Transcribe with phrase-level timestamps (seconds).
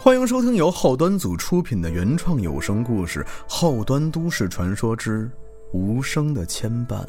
[0.00, 5.30] 欢迎收听由后端组出品的原创有声故事《后端都市传说之
[5.72, 7.04] 无声的牵绊》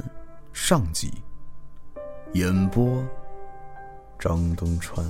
[0.51, 1.09] 上集。
[2.33, 3.01] 演播：
[4.17, 5.05] 张东川。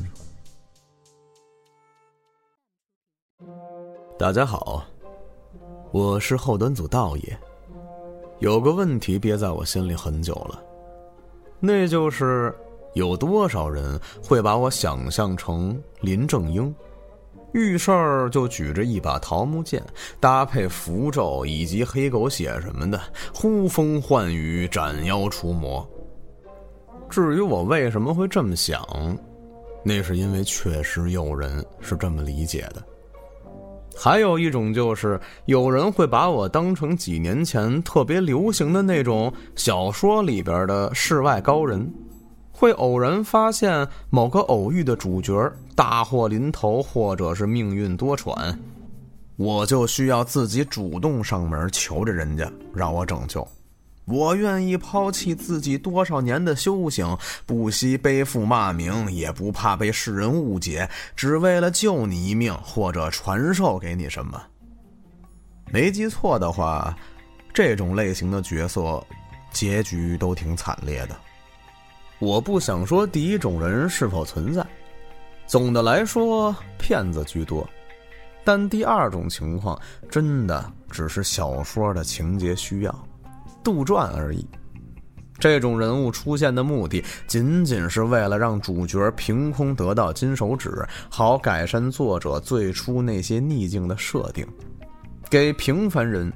[4.20, 4.84] 大家好，
[5.92, 7.40] 我是后端组道爷。
[8.40, 10.62] 有个问题憋在我心里很久了，
[11.60, 12.54] 那就是
[12.94, 16.74] 有多少人会把我想象成林正英？
[17.52, 19.84] 遇事儿就举着一把桃木剑，
[20.20, 23.02] 搭配符咒以及黑狗血什么的，
[23.34, 25.88] 呼风唤雨，斩妖除魔。
[27.10, 28.86] 至于我为什么会这么想，
[29.84, 32.84] 那是因为确实有人是这么理解的。
[34.02, 41.92] 还有一种就是有人会把我当成几年前特别流行的那种小说里边的世外高人。
[42.50, 45.34] 会偶然发现某个偶遇的主角
[45.76, 48.56] 大祸临头，或者是命运多舛，
[49.36, 53.46] 我就需要自己主动上门求着人家让我拯救。
[54.10, 64.42] 我愿意抛弃自己多少年的修行，不惜背负骂名，也不怕被世人误解，只为了救你一命，或者传授给你什么。
[65.72, 66.98] 没记错的话，
[67.54, 69.06] 这种类型的角色，
[69.52, 71.16] 结局都挺惨烈的。
[72.18, 74.66] 我不想说第一种人是否存在，
[75.46, 77.68] 总的来说骗子居多，
[78.44, 79.80] 但第二种情况
[80.10, 83.08] 真的只是小说的情节需要，
[83.64, 84.46] 杜撰而已。
[85.38, 94.46] 这种人物出现的目的，仅仅是为了让主角凭空得到金手指，好改善作者最初那些逆境的设定，
[95.30, 96.30] 给平凡人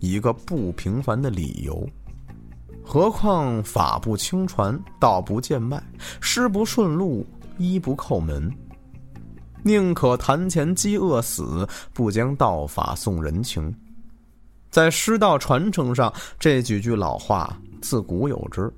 [0.00, 1.88] 一个不平凡的理由。
[2.84, 5.80] 何况法不轻传，道不见脉，
[6.20, 7.24] 师不顺路，
[7.58, 8.50] 医不叩门。
[9.62, 13.72] 宁可坛前饥饿死，不将道法送人情。
[14.70, 18.70] 在师道传承上，这几句老话自古有之。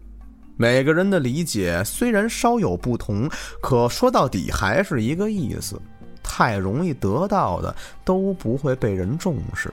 [0.57, 3.29] 每个人的理解虽然稍有不同，
[3.63, 5.81] 可说到底还是一个意思：
[6.23, 7.75] 太容易得到的
[8.05, 9.73] 都不会被人重视，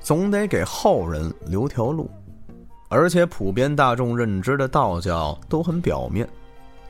[0.00, 2.08] 总得给后人留条路。
[2.88, 6.28] 而且普遍大众认知的道教都很表面，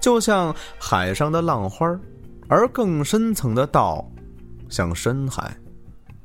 [0.00, 1.98] 就像海上的浪花
[2.48, 4.04] 而更深层的道，
[4.68, 5.56] 像深海，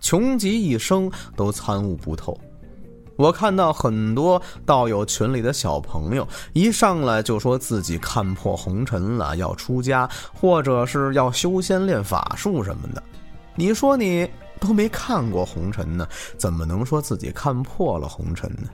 [0.08, 2.40] 穷极一生都参悟不透。
[3.18, 13.04] 我看到很多道友群里的小朋友，一上来就说自己看破红尘了，要出家，或者是要修仙练法术什么的。
[13.54, 14.26] 你说你
[14.62, 16.08] 都没看过红尘呢，
[16.38, 18.70] 怎么能说自己看破了红尘呢？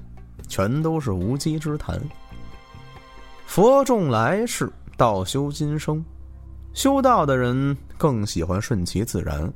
[0.48, 2.00] 全都是无稽之谈。
[3.48, 6.06] 佛种来世，道修今生。
[6.76, 9.52] 修道的人更喜欢顺其自然，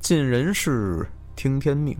[0.00, 1.96] 尽人事，听天命。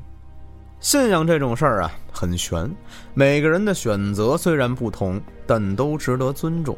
[0.81, 2.70] 信仰这种事儿啊，很玄。
[3.12, 6.76] 每个人的选择虽然不同，但都值得尊重。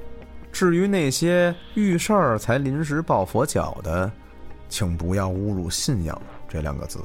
[0.51, 4.11] 至于那些遇事儿才临时抱佛脚的，
[4.69, 6.99] 请不要侮辱“信仰”这两个字。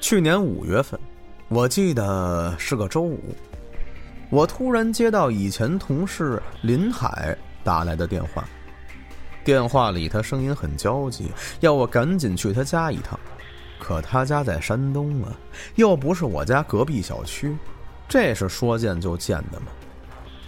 [0.00, 0.98] 去年五月份。
[1.48, 3.18] 我记得是个周五，
[4.30, 8.48] 我突然接到以前同事林海打来的电话。
[9.44, 11.30] 电话里他声音很焦急，
[11.60, 13.18] 要我赶紧去他家一趟。
[13.78, 15.32] 可他家在山东啊，
[15.74, 17.56] 又不是我家隔壁小区，
[18.08, 19.66] 这是说见就见的吗？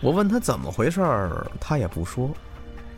[0.00, 2.30] 我问他怎么回事儿，他也不说，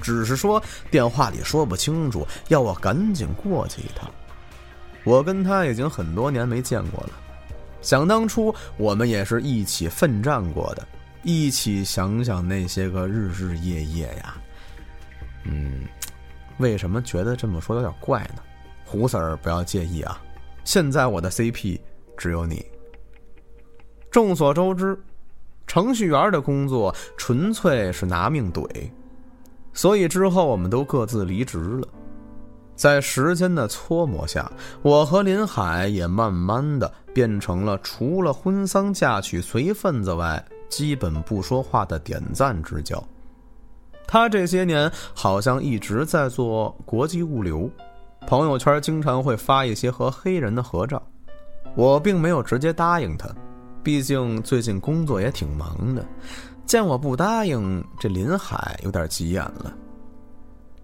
[0.01, 4.11] 只是说电话里说不清楚，要我赶紧过去一趟。
[5.05, 7.11] 我跟他已经很多年没见过了。
[7.81, 10.87] 想当初，我们也是一起奋战过的，
[11.23, 14.37] 一起想想那些个日日夜夜呀。
[15.47, 15.83] 嗯，
[16.59, 18.43] 为什么觉得这么说有点怪呢？
[18.85, 20.21] 胡 Sir 不要介意啊。
[20.65, 21.79] 现在我的 CP
[22.17, 22.65] 只有你。
[24.11, 24.99] 众所周知，
[25.67, 28.67] 程序员的工作纯粹是拿命怼，
[29.73, 31.87] 所以之后我们都各自离职了。
[32.75, 34.51] 在时间的搓磨下，
[34.83, 43.03] 我和林海也慢慢的变成了除了婚丧嫁娶随份子外，基本不说话的点赞之交。
[44.07, 47.71] 他这些年好像一直在做国际物流，
[48.27, 51.03] 朋友圈经常会发一些和黑人的合照。
[51.75, 53.29] 我并没有直接答应他，
[53.83, 56.07] 毕竟最近工作也挺忙的。
[56.65, 59.73] 见我不答应，这林海有点急眼了。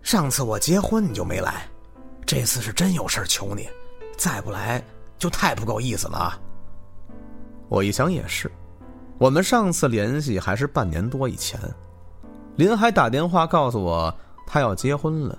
[0.02, 1.66] 上次我结婚你就没来。
[2.24, 3.69] 这次是真有事求你，
[4.16, 4.82] 再不来
[5.19, 6.40] 就太不够意思了啊！
[7.69, 8.50] 我一想也是，
[9.19, 11.58] 我们上次联系还是半年多以前，
[12.56, 14.14] 林海打电话告诉我
[14.46, 15.38] 他要结婚了。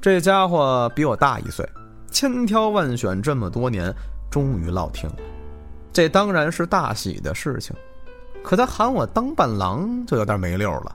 [0.00, 1.66] 这家伙比我大一岁，
[2.10, 3.92] 千挑万选这么多年，
[4.30, 5.16] 终于落听了。
[5.92, 7.74] 这当然是大喜的事情，
[8.42, 10.94] 可他喊我当伴郎就有点没溜了。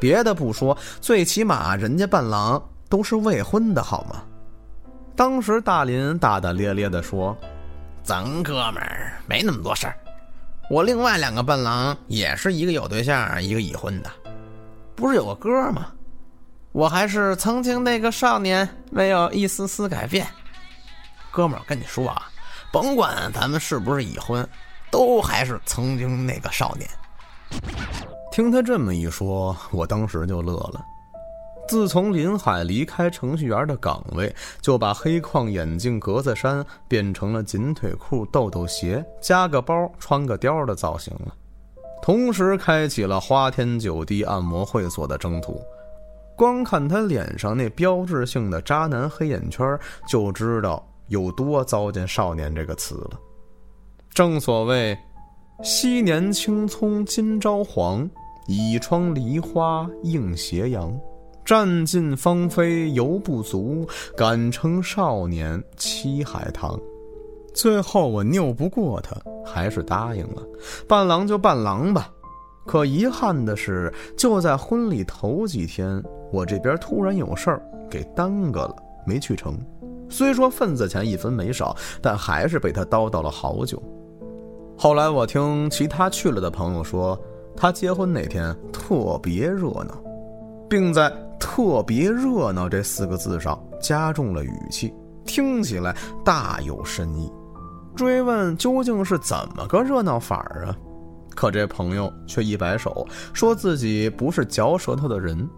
[0.00, 4.22] 别的不说，最起码人家伴郎都是未婚的，好吗？
[5.14, 7.36] 当时大林大大咧咧地说
[8.04, 9.96] ：“咱哥们儿没那么多事儿，
[10.70, 14.10] 我另外两个伴郎也是一个有对象，一个已婚的，
[14.96, 15.92] 不是有个歌吗？
[16.72, 20.26] 我还是曾经那个少年，没有一丝丝改变。
[21.30, 22.30] 哥们儿，跟你说啊，
[22.72, 24.46] 甭管咱们是不是已婚，
[24.90, 26.88] 都还是曾经那个少年。”
[28.32, 30.84] 听他这么一说，我当时就乐了。
[31.68, 41.34] 自从林海离开程序员的岗位，就把黑框眼镜、格子衫变成了紧腿裤、豆豆鞋，加个包、穿个貂的造型了。
[42.06, 45.60] 同时，开启了花天酒地、按摩会所的征途。
[46.36, 49.76] 光看他脸上那标志性的渣男黑眼圈，
[50.08, 53.18] 就知道有多糟践“少年”这个词了。
[54.10, 54.96] 正所谓，
[55.64, 58.08] 昔年青葱今朝黄。
[58.46, 60.96] 倚窗梨花映斜阳，
[61.44, 63.84] 占尽芳菲犹不足，
[64.16, 66.78] 敢称少年七海棠。
[67.56, 70.42] 最后我拗不过他，还是答应了，
[70.86, 72.08] 伴郎就伴郎吧。
[72.66, 78.76] 可遗憾的是，就在婚礼头几天，我这边突然有事儿给耽搁了，
[79.06, 79.58] 没去成。
[80.08, 83.82] 虽说份子钱一分没少，但还是被他叨叨了好久。
[84.76, 87.18] 后来我听其他去了的朋友说。
[87.58, 89.98] 他结婚那天特别热闹，
[90.68, 91.10] 并在
[91.40, 94.92] “特别热闹”这四个字上加重了语气，
[95.24, 97.32] 听起来大有深意。
[97.96, 100.76] 追问究竟是怎么个热闹法儿啊？
[101.34, 105.48] 可这朋友却一摆手，说自己不是嚼舌头的人。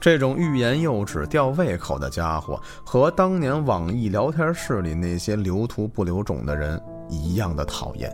[0.00, 8.10] 这种欲言又止、吊胃口的家伙，和当年网易聊天室里那些留图不留种的人一样的讨厌。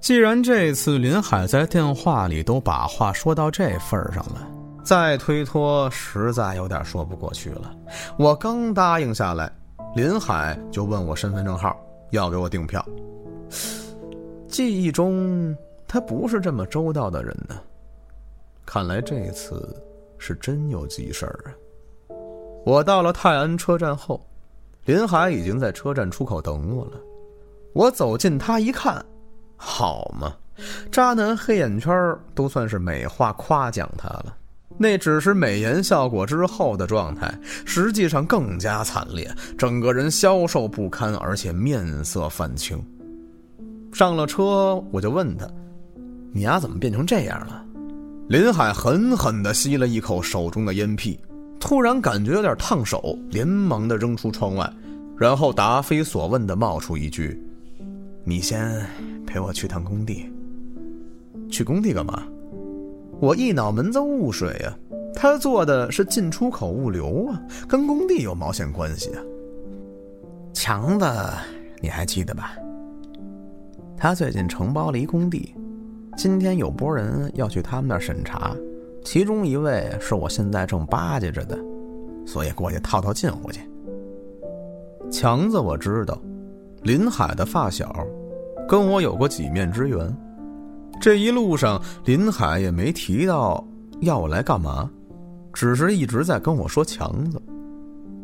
[0.00, 4.46] 既然这次林海在电话里都把话说到这份上了，
[4.84, 7.72] 再推脱实在有点说不过去了。
[8.18, 9.50] 我刚答应下来，
[9.96, 11.74] 林海就问我身份证号，
[12.10, 12.84] 要给我订票。
[14.48, 17.60] 记忆中他不是这么周到的人呢，
[18.66, 19.74] 看来这次
[20.18, 21.48] 是真有急事儿啊！
[22.64, 24.20] 我到了泰安车站后，
[24.84, 27.00] 林海已经在车站出口等我了。
[27.72, 29.04] 我走近他一看。
[29.56, 30.36] 好嘛，
[30.90, 34.36] 渣男黑眼圈都算是美化夸奖他了，
[34.82, 37.30] 那只是美颜效果之后的状态，
[37.66, 42.82] 实际上更加惨烈，整个人消瘦不堪，而且面色泛青。
[43.92, 45.46] 上了车，我就问他
[46.32, 47.62] ：“你丫怎么变成这样了？”
[48.30, 51.20] 林海狠狠地吸了一口手中的烟屁，
[51.60, 54.72] 突然感觉有点烫手，连忙的扔出窗外，
[55.18, 57.38] 然后答非所问的冒出一句
[58.24, 58.82] ：“你先。”
[59.26, 60.26] 陪我去趟工地。
[61.50, 62.24] 去工地干嘛？
[63.20, 64.74] 我一脑门子雾水呀！
[65.14, 69.22] 他做的是进出口物流啊，跟工地有毛线关系啊？
[70.54, 71.06] 强子，
[71.82, 72.56] 你还记得吧？
[73.94, 75.54] 他最近承包了一工地，
[76.16, 78.56] 今天有波人要去他们那儿审查，
[79.04, 81.58] 其中一位是我现在正巴结着的，
[82.24, 83.60] 所以过去套套近乎去。
[85.10, 86.18] 强子我知道，
[86.84, 87.94] 林海的发小。
[88.66, 90.16] 跟我有过几面之缘，
[91.00, 93.66] 这一路上林海也没提到
[94.02, 94.88] 要我来干嘛，
[95.52, 97.40] 只是一直在跟我说强子，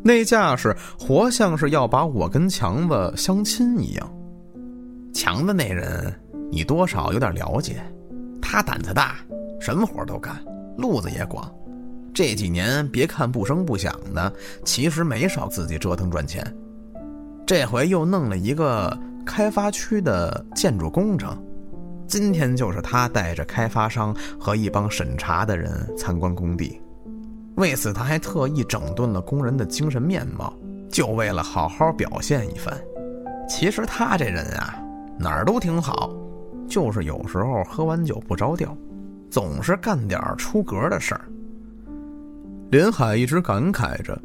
[0.02, 4.12] 那架势活像是要把我跟强子相亲一样。
[5.14, 6.12] 强子那人
[6.52, 7.83] 你多少有点了解，
[8.42, 9.16] 他胆子大，
[9.59, 10.37] 什么活都干，
[10.76, 11.50] 路子也广。
[12.12, 14.30] 这几年别看不声不响的，
[14.64, 16.45] 其实没少自己折腾赚钱。
[17.47, 18.97] 这回又弄了一个。
[19.26, 21.37] 开发区的建筑工程，
[22.06, 26.80] 今天就是他带着开发商和一帮审查的人参观工地。
[27.56, 30.52] 为此，他还特意整顿了工人的精神面貌，
[30.90, 32.76] 就为了好好表现一番。
[33.48, 34.78] 其实他这人啊，
[35.18, 36.14] 哪儿都挺好，
[36.68, 38.76] 就是有时候喝完酒不着调，
[39.30, 41.22] 总是干点出格的事儿。
[42.70, 44.20] 林海一直感慨着，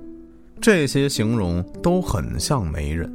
[0.60, 3.12] 这些形容都很像媒人。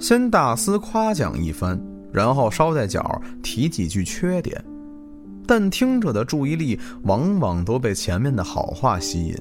[0.00, 1.80] 先大肆夸奖一番，
[2.12, 4.62] 然后捎带脚提几句缺点，
[5.46, 9.36] 但听者的注意力往往都被前面的好话吸引，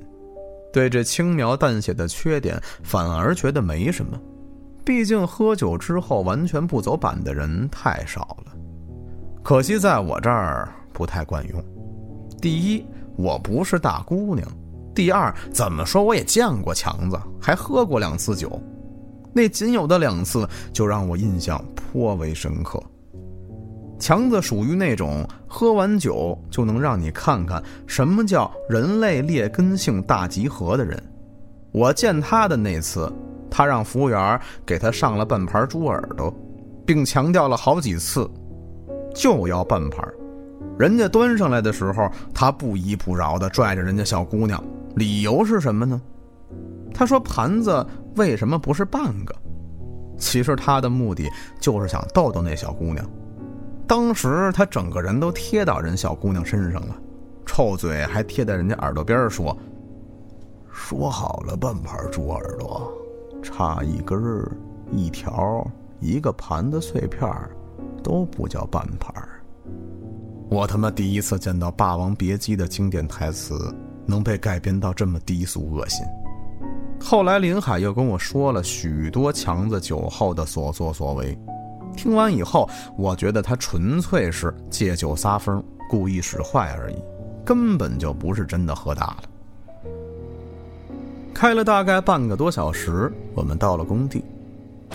[0.72, 4.20] 对这轻描淡写的缺点反而觉得没什么。
[4.86, 8.54] 毕竟喝酒之后完全不走板的人太少了，
[9.44, 11.64] 可惜在我这儿不太管用。
[12.42, 12.84] 第一，
[13.16, 14.48] 我不是大姑娘；
[14.96, 18.60] 第二，怎么说我也见过强子，还喝过两次酒。
[19.34, 22.82] 那仅有的两次，就让我印象颇为深刻。
[24.00, 30.98] 强子属于那种喝完酒就能让你看看什么叫人类劣根性大集合的人。
[31.72, 33.12] 我见他的那次，
[33.52, 36.34] 他让服务员给他上了半盘猪耳朵，
[36.86, 38.30] 并强调了好几次，
[39.14, 40.02] 就要半盘。
[40.80, 44.64] 人家端上来的时候，他不依不饶地拽着人家小姑娘，
[44.96, 46.02] 理由是什么呢？
[46.94, 47.86] 他说：“盘子
[48.20, 49.34] 为什么不是半个？”
[50.20, 51.28] 其实他的目的
[51.60, 53.04] 就是想逗逗那小姑娘。
[53.88, 56.96] 当时他整个人都贴到人小姑娘身上了，
[57.46, 59.58] 臭嘴还贴在人家耳朵边说
[60.70, 62.94] ：“说好了半盘猪耳朵，
[63.42, 64.52] 差一根儿、
[64.92, 65.66] 一条、
[66.00, 67.28] 一个盘子碎片
[68.04, 69.12] 都不叫半盘。”
[70.52, 73.74] 我他妈第一次见到《霸王别姬》的经典台词
[74.06, 76.06] 能被改编到这么低俗恶心。
[77.02, 81.38] 后来林海又跟我说了许多强子酒后的所作所为。
[81.96, 86.96] 听完以后，我觉得他纯粹是借酒撒疯，故意使坏而已，
[87.44, 89.24] 根本就不是真的喝大了。
[91.34, 94.24] 开了大概半个多小时，我们到了工地。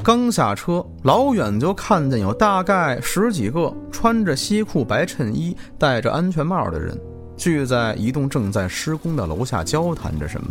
[0.03, 6.99] 刚下车，老远就看见有大概十几个穿着西裤白衬衣、戴着安全帽的人，
[7.37, 10.49] 聚在一栋正在施工的楼下交谈着什么。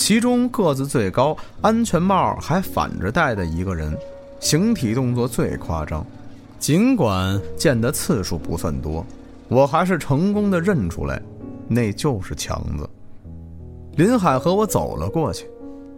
[0.00, 3.94] 其中个子最高、安全帽还反着戴的一个人。
[4.40, 6.04] 形体动作最夸张，
[6.58, 9.04] 尽管见的次数不算多，
[9.48, 11.20] 我还是成功的认出来，
[11.68, 12.88] 那就是强子。
[13.96, 15.46] 林海和我走了过去，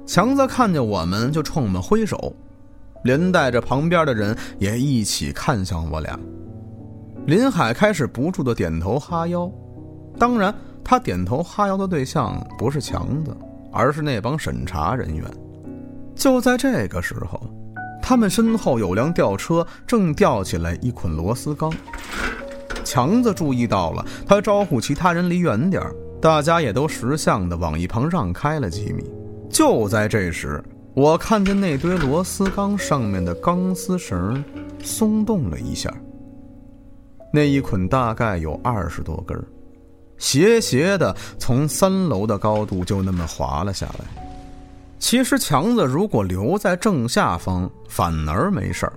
[0.05, 2.35] 强子看见我们就冲我们挥手，
[3.05, 6.19] 连带着旁边的人也一起看向我俩。
[7.27, 9.49] 林海开始不住的点头哈腰，
[10.19, 13.31] 当然，他点头哈腰的对象不是强子，
[13.73, 15.25] 而是那帮审查人员。
[16.15, 17.41] 就在这个时候。
[18.05, 21.73] 他们身后有辆吊车，正吊起来一捆螺丝钢。
[22.83, 25.81] 强子注意到了，他招呼其他人离远点
[26.21, 29.05] 大家也都识相的往一旁让开了几米。
[29.49, 30.63] 就在这时，
[30.95, 34.45] 我看见那堆螺丝钢上面的钢丝绳
[34.83, 35.89] 松动了一下，
[37.33, 39.41] 那一捆大概有二十多根，
[40.23, 44.05] 斜斜的从三楼的高度就那么滑了下来。
[45.01, 48.93] 其实强子如果留在正下方，反而没事儿，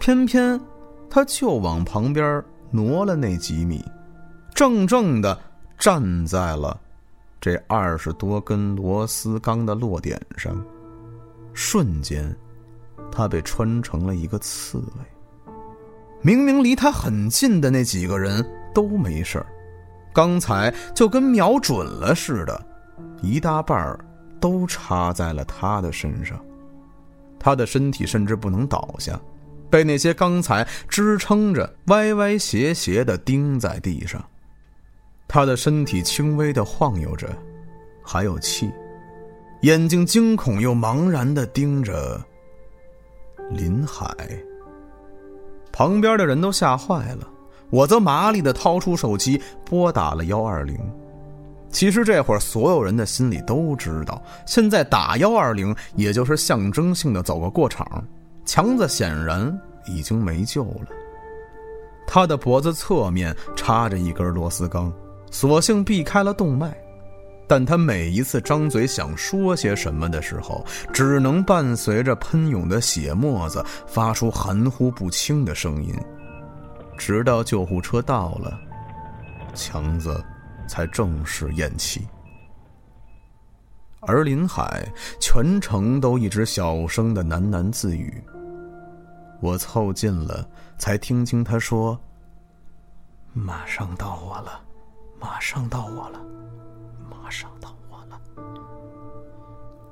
[0.00, 0.60] 偏偏
[1.08, 3.84] 他就往旁边挪了那几米，
[4.52, 5.38] 正正的
[5.78, 6.78] 站在了
[7.40, 10.60] 这二十多根螺丝钢的落点上，
[11.52, 12.34] 瞬间，
[13.12, 15.52] 他被穿成了一个刺猬。
[16.20, 19.46] 明明离他很近的那几个人都没事儿，
[20.14, 22.66] 刚才就跟瞄准了似的，
[23.20, 23.98] 一大半儿。
[24.40, 26.38] 都插在了他的身上，
[27.38, 29.18] 他的身体甚至不能倒下，
[29.70, 34.22] 被那些钢材支撑着，歪歪斜斜的钉在地上。
[35.26, 37.26] 他的身体轻微的晃悠着，
[38.02, 38.70] 还有气，
[39.62, 42.22] 眼睛惊恐又茫然的盯着
[43.50, 44.14] 林海。
[45.72, 47.26] 旁边的人都吓坏了，
[47.70, 50.78] 我则麻利的掏出手机拨打了幺二零。
[51.70, 58.04] 其实这会儿，所有人的心里都知道，现在打幺二零也就是象征性的走个过场。
[58.44, 60.86] 强子显然已经没救了，
[62.06, 64.92] 他的脖子侧面插着一根螺丝钢，
[65.30, 66.72] 索性避开了动脉，
[67.48, 75.92] 但他每一次张嘴想说些什么的时候，只能伴随着喷涌的血沫子发出含糊不清的声音，
[76.96, 78.58] 直到救护车到了，
[79.54, 80.24] 强子。
[80.66, 82.08] 才正式咽气，
[84.00, 84.82] 而林海
[85.20, 88.24] 全程都一直小声的喃喃自语。
[89.42, 90.48] 我凑近了，
[90.78, 92.00] 才听清他说
[93.34, 94.58] ：“马上到我了，
[95.20, 96.18] 马上到我了，
[97.10, 98.18] 马上到我了。”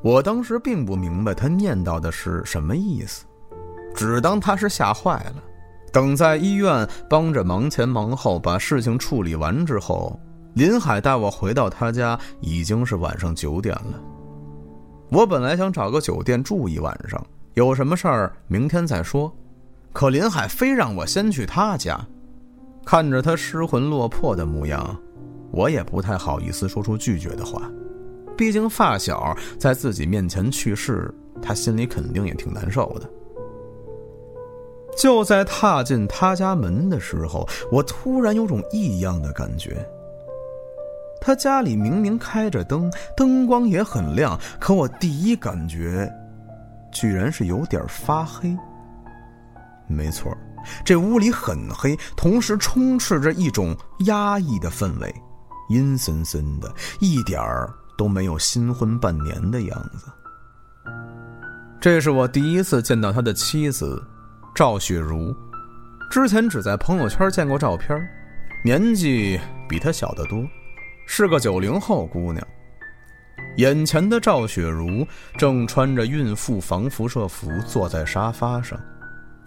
[0.02, 3.26] 我当时并不明白他念叨的是什么意思，
[3.94, 5.42] 只当他是吓坏了。
[5.92, 10.18] 等在医院帮着忙前忙后把事情处理完之后。
[10.54, 14.00] 林海带我回到他家，已经是晚上九点了。
[15.10, 19.34] 我本来想找个酒店住一晚上，有什么事儿明天再说。
[19.94, 21.98] 可林海非让我先去他家。
[22.84, 24.94] 看着他失魂落魄的模样，
[25.52, 27.70] 我也不太好意思说出拒绝的话。
[28.36, 33.08] 毕竟发小在自己面前去世，他心里肯定也挺难受的。
[34.96, 39.86] 就在踏进他家门的时候，我突然有种异样的感觉。
[41.20, 46.12] 他家里明明开着灯，灯光也很亮，可我第一感觉，
[46.90, 48.56] 居然是有点发黑。
[49.86, 50.36] 没错，
[50.84, 55.14] 这屋里很黑，同时充斥着一种压抑的氛围，
[55.68, 60.06] 阴森森的，一点儿都没有新婚半年的样子。
[61.80, 64.02] 这是我第一次见到他的妻子
[64.54, 65.34] 赵雪茹，
[66.10, 67.98] 之前只在朋友圈见过照片，
[68.62, 70.46] 年纪比她小得多。
[71.06, 72.46] 是个九零后姑娘。
[73.56, 75.06] 眼前的赵雪茹
[75.38, 78.78] 正穿着孕妇防辐射服坐在沙发上，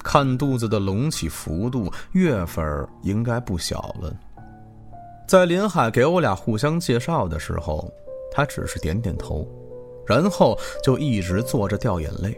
[0.03, 4.11] 看肚子的隆起幅度，月份应该不小了。
[5.27, 7.87] 在林海给我俩互相介绍的时候，
[8.31, 9.47] 她只是点点头，
[10.07, 12.35] 然后就一直坐着掉眼泪。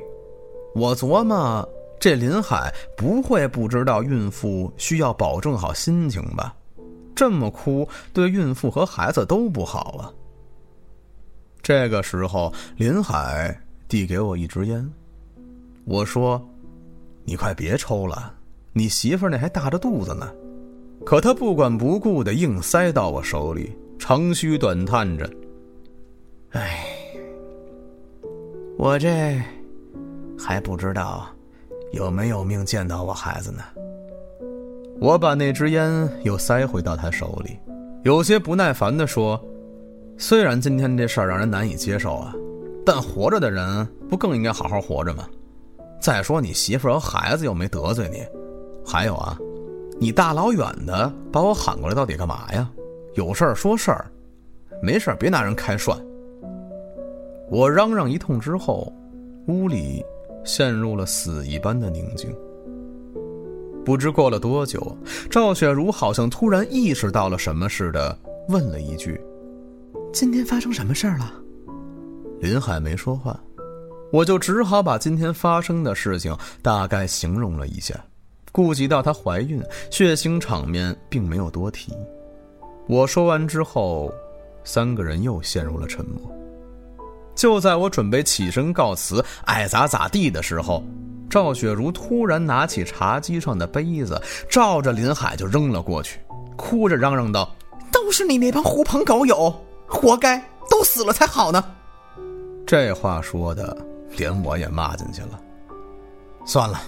[0.75, 1.67] 我琢磨，
[1.99, 6.55] 这林海不会不知道孕妇需要保证好心情吧？
[7.15, 10.13] 这么哭，对孕妇和孩子都不好啊。
[11.61, 14.87] 这个时候，林海递给我一支烟，
[15.85, 16.39] 我说
[17.25, 18.33] ：“你快别抽了，
[18.71, 20.31] 你媳妇那还大着肚子呢。”
[21.05, 25.29] 可他不管不顾的硬塞到我手里，长吁短叹着
[26.51, 26.85] ：“哎，
[28.77, 29.41] 我这
[30.37, 31.27] 还不知道
[31.91, 33.63] 有没有命见到我孩子呢。”
[34.99, 37.59] 我把那支烟又塞回到他手里，
[38.03, 39.39] 有些不耐烦地说
[40.17, 42.33] ：“虽然今天这事儿让人难以接受啊，
[42.83, 45.27] 但活着的人不更应该好好活着吗？
[45.99, 48.25] 再说你媳妇和孩子又没得罪你，
[48.83, 49.37] 还有啊，
[49.99, 52.67] 你大老远的把我喊过来到底干嘛呀？
[53.13, 54.09] 有事儿说事儿，
[54.81, 55.95] 没事儿别拿人开涮。”
[57.49, 58.91] 我嚷嚷一通之后，
[59.47, 60.03] 屋里
[60.47, 62.35] 陷入了死一般的宁静。
[63.85, 64.97] 不知过了多久，
[65.29, 68.17] 赵雪茹好像突然意识到了什么似的，
[68.49, 69.21] 问了一句
[70.11, 71.33] ：“今天发生什么事儿了？”
[72.41, 73.39] 林海没说话，
[74.11, 77.95] 我就只好把今天发生的事情大概形容了一下。
[78.51, 81.93] 顾及到她怀孕，血腥场面并没有多提。
[82.87, 84.11] 我说完之后，
[84.63, 86.21] 三个人又陷入了沉默。
[87.37, 90.83] 就在我准备起身告辞，爱咋咋地的时候。
[91.29, 94.19] 赵雪茹突然拿起茶几上的杯子，
[94.49, 96.19] 照着林海就扔了过去，
[96.55, 97.53] 哭着嚷嚷道
[97.91, 99.53] ：“都是你那帮狐朋狗友，
[99.85, 101.63] 活该，都死了才好呢！”
[102.65, 103.77] 这话说的，
[104.15, 105.39] 连我也骂进去了。
[106.45, 106.81] 算了，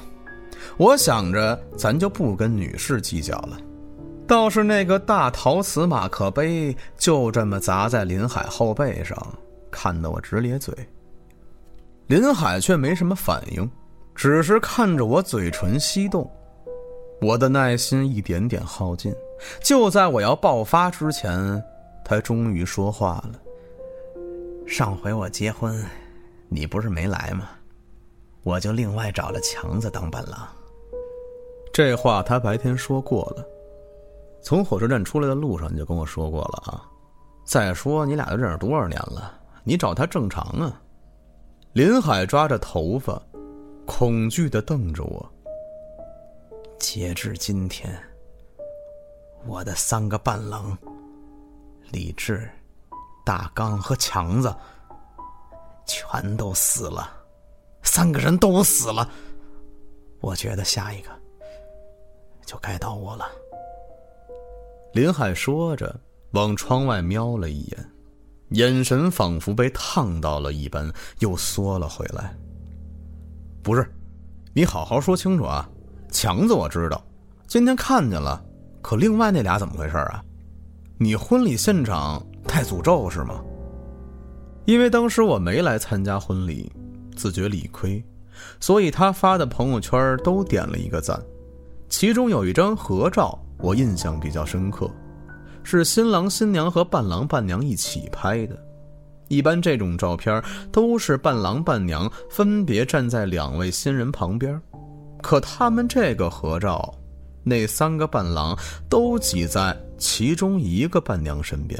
[0.78, 3.58] 我想着咱就不跟女士计较了。
[4.26, 9.18] 倒是那个大陶瓷马克杯，就这么砸在林海后背上，
[9.72, 10.74] 看得我直咧嘴。
[12.08, 13.70] 林海却没什么反应。
[14.16, 16.30] 只是看着我嘴唇翕动，
[17.22, 19.16] 我的耐心一点点耗尽。
[19.64, 21.64] 就在我要爆发之前，
[22.04, 23.40] 他终于说话了
[24.68, 25.82] ：“上回我结婚，
[26.50, 27.52] 你不是没来吗？
[28.44, 30.46] 我就另外找了强子当伴郎。”
[31.72, 33.48] 这话他白天说过了，
[34.42, 36.84] 从火车站出来的路上你就跟我说过了啊。
[37.46, 39.39] 再说你俩都认识多少年了，
[39.70, 40.82] 你找他正常啊。
[41.74, 43.22] 林海抓着头发。
[43.86, 45.32] 恐惧的瞪着我。
[46.80, 47.92] 截至今天，
[49.48, 50.78] 我的三个伴郎
[51.90, 52.48] 李志、
[53.26, 54.56] 大刚和强子
[55.88, 57.12] 全都死了，
[57.82, 59.10] 三个人都死了。
[60.20, 61.10] 我觉得下一个
[62.46, 63.28] 就该到我了。
[64.94, 66.00] 林海说着，
[66.34, 67.92] 往窗外瞄了一眼，
[68.50, 72.36] 眼神仿佛被烫到了一般，又缩了回来。
[73.62, 73.86] 不是，
[74.54, 75.70] 你好好说清楚啊！
[76.12, 77.04] 强子我知道，
[77.46, 78.44] 今天看见了，
[78.82, 80.24] 可另外那俩怎么回事啊？
[80.98, 83.44] 你婚礼现场带诅咒是吗？
[84.66, 86.72] 因为当时我没来参加婚礼，
[87.16, 88.04] 自觉理亏，
[88.60, 91.22] 所以他发的朋友圈都点了一个赞，
[91.88, 94.90] 其中有一张合照我印象比较深刻，
[95.70, 98.58] 是新郎新娘和伴郎伴娘一起拍的。
[99.28, 104.60] 一般这种照片都是伴郎伴娘分别站在两位新人旁边，
[105.22, 106.92] 可他们这个合照，
[107.44, 108.58] 那三个伴郎
[108.90, 111.80] 都挤在其中一个伴娘身边，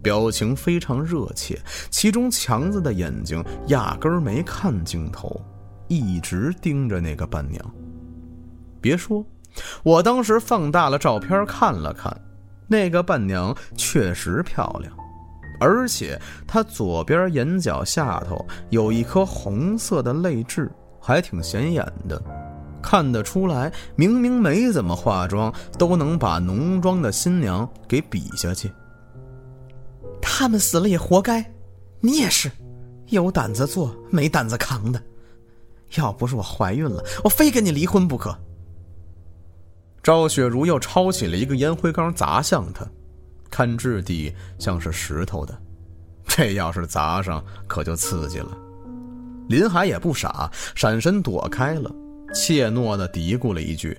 [0.00, 1.58] 表情非常热切。
[1.90, 5.40] 其中强子的眼睛压根没看镜头，
[5.88, 7.74] 一直盯着那个伴娘。
[8.80, 9.26] 别说，
[9.82, 12.16] 我当时放大了照片看了看，
[12.68, 14.92] 那个伴娘确实漂亮。
[15.58, 22.22] 而且她左边眼角下头有一颗红色的泪痣，还挺显眼的，
[22.82, 28.70] 看得出来，明明没怎么化妆，都能把浓妆的新娘给比下去。
[30.20, 31.42] 他们死了也活该，
[32.00, 32.50] 你也是，
[33.08, 35.02] 有胆子做没胆子扛的。
[35.94, 38.36] 要不是我怀孕了，我非跟你离婚不可。
[40.06, 42.86] 赵雪茹又抄起了一个烟灰缸砸向他，
[43.50, 45.60] 看质地像是石头的，
[46.28, 48.56] 这要是砸上可就刺激了。
[49.48, 51.92] 林海也不傻，闪身躲开了，
[52.32, 53.98] 怯懦的嘀咕了一句：“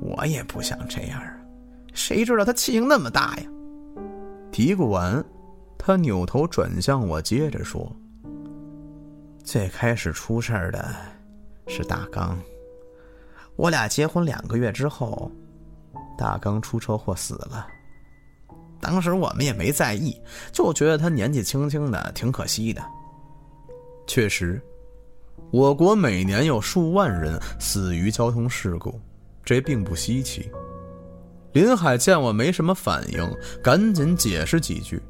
[0.00, 1.36] 我也不想这样啊，
[1.92, 3.42] 谁知道他气性那么大呀？”
[4.52, 5.24] 嘀咕完，
[5.76, 7.90] 他扭头转向我，接着说。
[9.42, 10.94] 最开始出事的
[11.66, 12.38] 是大刚，
[13.56, 15.30] 我俩结婚两个月之后，
[16.16, 17.66] 大刚出车祸死了。
[18.80, 20.20] 当时我们也没在意，
[20.52, 22.82] 就觉得他年纪轻轻的挺可惜的。
[24.06, 24.62] 确实，
[25.50, 29.00] 我国每年有数万人死于交通事故，
[29.42, 30.50] 这并不稀奇。
[31.52, 35.02] 林海见我没什么反应，赶紧解释几句：“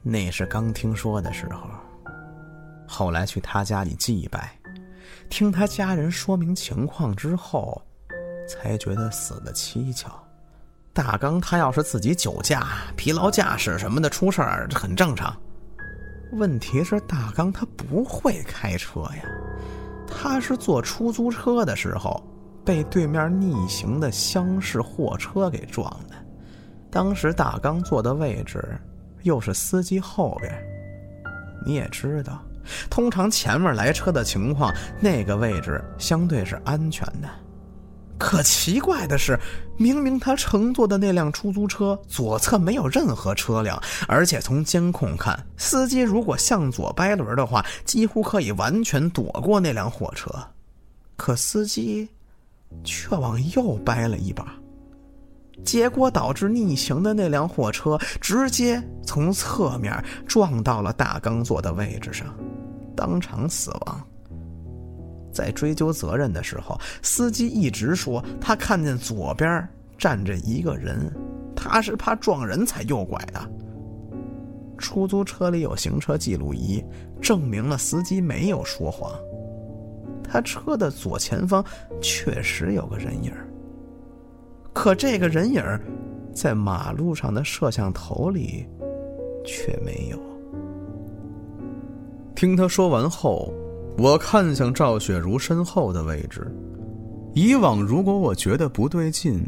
[0.00, 1.68] 那是刚听说的时候。”
[2.86, 4.56] 后来去他家里祭拜，
[5.32, 7.80] 听他家人说明情况之后，
[8.46, 10.12] 才觉得死的蹊跷。
[10.92, 12.66] 大刚他要是自己酒驾、
[12.96, 15.34] 疲劳驾驶什么的出事儿，这很正常。
[16.32, 19.22] 问题是大刚他不会开车呀，
[20.06, 22.22] 他是坐出租车的时候
[22.62, 26.14] 被对面逆行的厢式货车给撞的。
[26.90, 28.78] 当时大刚坐的位置
[29.22, 30.52] 又是司机后边，
[31.64, 32.38] 你也知道。
[32.88, 37.28] 通常前面来车的情况，那个位置相对是安全的。
[38.18, 39.36] 可奇怪的是，
[39.76, 50.30] 明明他乘坐的那辆出租车左侧没有任何车辆，而且从监控看，司机如果向左掰轮的话，几乎可以完全躲过那辆货车。
[51.16, 52.08] 可司机
[52.84, 54.54] 却往右掰了一把。
[55.64, 59.92] 结果导致逆行的那辆货车直接从侧面
[60.26, 62.26] 撞到了大刚坐的位置上，
[62.96, 64.06] 当场死亡。
[65.32, 71.10] 在追究责任的时候，司机一直说他看见左边站着一个人，
[71.56, 73.40] 他是怕撞人才右拐的。
[74.76, 76.84] 出租车里有行车记录仪，
[77.20, 79.12] 证明了司机没有说谎。
[80.24, 81.64] 他车的左前方
[82.00, 83.32] 确实有个人影
[84.72, 85.62] 可这个人影
[86.34, 88.66] 在马路上的摄像头里
[89.44, 90.18] 却没有。
[92.34, 93.52] 听他说完后，
[93.98, 96.50] 我看向赵雪茹身后的位置。
[97.34, 99.40] 以往如果我觉得不对劲，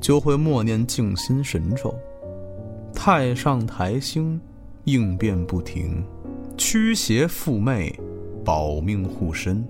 [0.00, 1.94] 就会默念静心神咒
[2.94, 4.40] ：“太上台星，
[4.84, 6.02] 应变不停；
[6.56, 7.94] 驱邪缚魅，
[8.44, 9.62] 保命护身；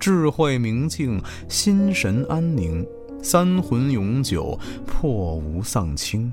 [0.00, 2.84] 智慧明镜，心神安宁。”
[3.22, 6.30] 三魂永久，破无丧清。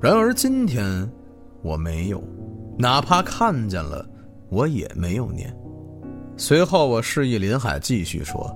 [0.00, 1.08] 然而今天
[1.62, 2.22] 我没有，
[2.76, 4.06] 哪怕看见了，
[4.48, 5.54] 我也没有念。
[6.36, 8.54] 随后我示意林海继续说，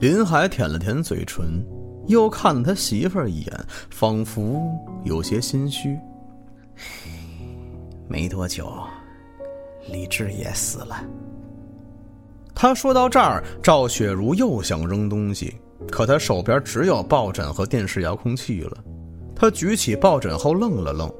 [0.00, 1.64] 林海舔了舔嘴唇，
[2.06, 4.60] 又看了他媳妇儿一眼，仿佛
[5.04, 5.96] 有些心虚。
[8.08, 8.72] 没多久，
[9.90, 11.04] 李志也死了。
[12.54, 15.54] 他说到这儿，赵雪茹又想扔东西。
[15.90, 18.76] 可他手边只有抱枕和电视遥控器了。
[19.34, 21.12] 他举起抱枕后愣了愣，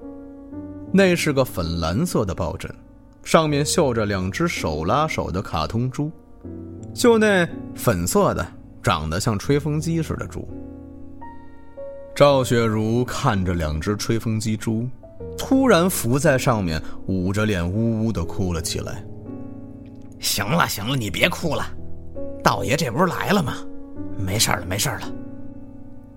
[0.93, 2.75] 那是个粉蓝色的抱枕，
[3.23, 6.11] 上面绣着两只手拉手的卡通猪，
[6.95, 8.47] 就那粉色的，
[8.83, 10.49] 长得像吹风机似的猪。
[12.15, 14.89] 赵雪茹看着两只吹风机猪，
[15.37, 19.05] 突然伏在上面，捂着脸呜呜的哭了起来。
[20.19, 21.67] 行了行了，你别哭了，
[22.43, 23.59] 道爷这不是来了吗？
[24.19, 25.13] 没事了，没事了。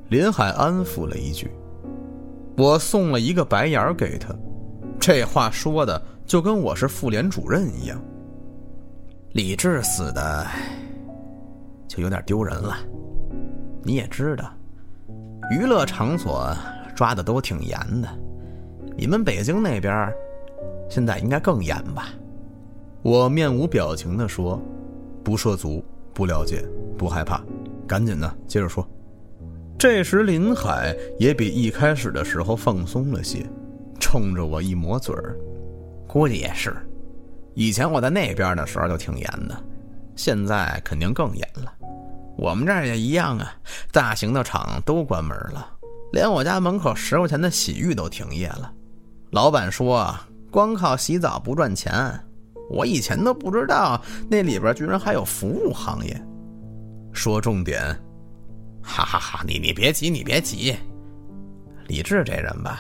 [0.10, 1.52] 林海安抚了一句，
[2.58, 4.34] 我送了一个白眼给他。
[5.00, 8.02] 这话说的就跟我是妇联主任一样。
[9.34, 10.46] 李志死的
[11.88, 12.78] 就有点丢人了。
[13.84, 14.52] 你也知道，
[15.52, 16.54] 娱乐场所
[16.96, 18.10] 抓的都挺严的。
[18.98, 20.12] 你们北京那边
[20.90, 22.10] 现在应该更严吧？
[23.02, 24.60] 我面无表情的说
[25.24, 25.82] ：“不涉足，
[26.14, 26.66] 不了解，
[26.98, 27.42] 不害怕。”
[27.90, 28.88] 赶紧的，接着说。
[29.80, 33.44] 这时林海也比一开始的时候放松了些，
[34.00, 35.36] 冲着我一抹嘴儿，
[36.08, 36.76] 估计也是。
[37.56, 39.58] 以前我在那边的时候就挺严的，
[40.16, 41.74] 现在肯定更严了。
[42.38, 43.52] 我们这儿也一样啊，
[43.92, 45.68] 大型的厂都关门了，
[46.12, 48.72] 连我家门口十块钱的洗浴都停业了。
[49.32, 50.16] 老板说，
[50.52, 51.94] 光靠洗澡不赚钱。
[52.70, 54.00] 我以前都不知道
[54.30, 56.22] 那里边居然还有服务行业。
[57.20, 57.82] 说重点，
[58.82, 59.44] 哈哈哈！
[59.46, 60.74] 你你别急，你别急。
[61.88, 62.80] 李志这人吧，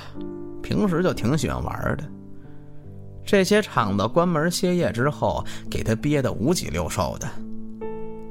[0.63, 2.09] 平时就挺喜欢玩的。
[3.25, 7.27] 这些厂子关门歇业之后，给他憋得五脊六兽的。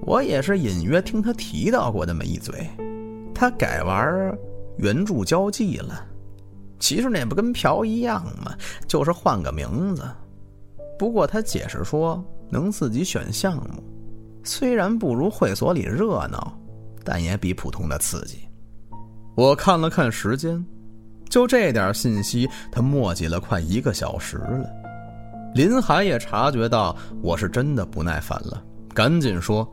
[0.01, 2.67] 我也是隐约听他提到过那么一嘴，
[3.35, 4.35] 他改玩
[4.79, 6.07] 援助交际了。
[6.79, 8.55] 其实那不跟嫖一样吗？
[8.87, 10.03] 就是换个名字。
[10.99, 13.85] 不过他解释说能自己选项目，
[14.49, 16.59] 虽然不如会所里热闹，
[17.05, 18.39] 但也比普通的刺激。
[19.37, 20.65] 我看了看时间，
[21.29, 24.67] 就这点信息，他墨迹了快一个小时了。
[25.55, 29.69] 林海也察觉到我是真的不耐烦了，赶紧说：“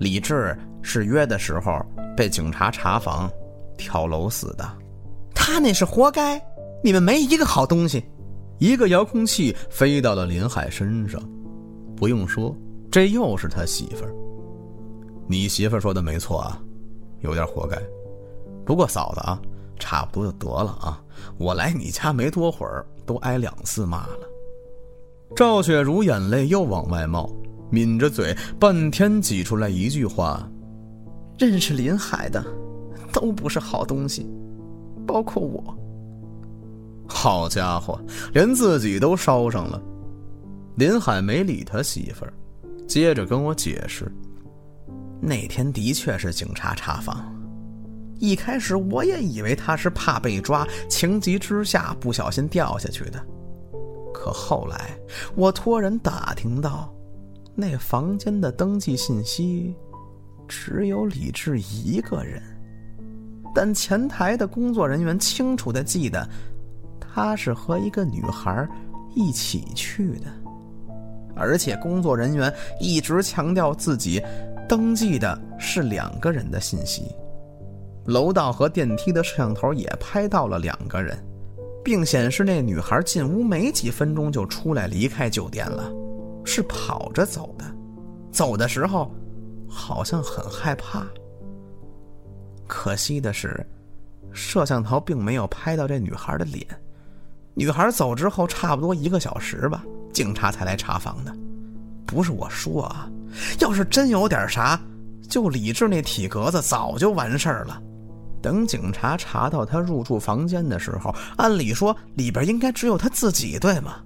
[0.00, 1.80] 李志是约的时候
[2.16, 3.30] 被警察查房，
[3.78, 4.68] 跳楼死的。
[5.32, 6.42] 他那是活该，
[6.82, 8.02] 你们没一个好东西。”
[8.58, 11.20] 一个遥控器飞到了林海身上，
[11.96, 12.56] 不用说，
[12.92, 14.14] 这又是他媳妇儿。
[15.26, 16.60] 你媳妇儿说的没错啊，
[17.20, 17.76] 有点活该。
[18.66, 19.40] 不过嫂子啊，
[19.78, 21.02] 差不多就得了啊。
[21.38, 24.18] 我来你家没多会儿，都挨两次骂了。
[25.34, 27.34] 赵雪茹眼泪又往外冒，
[27.70, 30.46] 抿着嘴，半天挤出来一句话
[31.38, 32.44] ：“认识林海的，
[33.10, 34.30] 都不是好东西，
[35.06, 35.64] 包括我。”
[37.08, 37.98] 好家伙，
[38.34, 39.80] 连自己都烧上了。
[40.74, 42.32] 林海没理他媳妇儿，
[42.86, 44.10] 接着跟我解释：
[45.20, 47.34] 那天的确是警察查房，
[48.18, 53.24] 一开始我也以为他是怕被抓，情急之下不小心掉下去的。
[54.12, 54.90] 可后来
[55.34, 56.92] 我托人打听到，
[57.54, 59.74] 那房间的登记信息
[60.46, 62.42] 只有李志一个人，
[63.54, 66.28] 但前台的工作人员清楚的记得。
[67.14, 68.66] 他是和一个女孩
[69.14, 70.32] 一起去的，
[71.34, 74.22] 而且工作人员一直强调自己
[74.68, 77.14] 登记的是两个人的信息。
[78.06, 81.16] 楼道和电梯的摄像头也拍到了两个人，
[81.84, 85.92] 并显示那女孩进屋没几分钟就出来离开酒店了，
[86.44, 87.64] 是跑着走的，
[88.32, 89.14] 走的时候
[89.68, 91.06] 好像很害怕。
[92.66, 93.64] 可惜的是，
[94.32, 96.66] 摄像头并没有拍到这女孩的脸。
[97.54, 101.34] 女孩走之后，差不多一个小时吧，警察才来查房的。
[102.06, 103.08] 不是我说啊，
[103.60, 104.80] 要是真有点啥，
[105.28, 107.80] 就李志那体格子早就完事儿了。
[108.42, 113.96] 等警察查到他入住房间的时候，按理说里边应该只有他自己，对吗？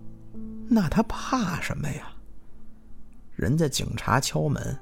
[0.69, 2.09] 那他怕什么呀？
[3.35, 4.79] 人家警察敲门，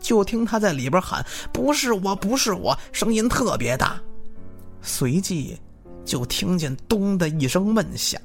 [0.00, 4.00] 就听他在里边喊：“不是我，不是我！”声音特别大，
[4.82, 5.58] 随即。
[6.04, 8.18] 就听见“咚”的一声闷响。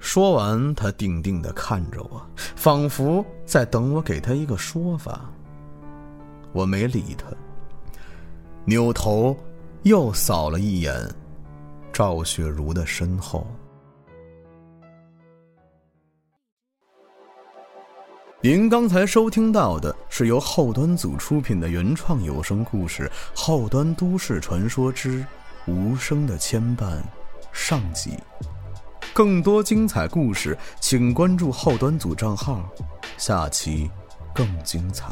[0.00, 2.20] 说完，他定定的看着我，
[2.56, 5.30] 仿佛在等我给他一个说法。
[6.52, 7.26] 我没理他，
[8.64, 9.36] 扭头
[9.82, 10.92] 又扫了一眼
[11.92, 13.46] 赵雪茹的身后。
[18.42, 23.04] 您刚才收听到的是由后端组出品的原创有声故事
[23.38, 25.20] 《后端都市传说之》。
[25.66, 27.02] 无声的牵绊，
[27.52, 28.12] 上集。
[29.12, 32.62] 更多精彩故事，请关注后端组账号，
[33.18, 33.90] 下期
[34.34, 35.06] 更精彩。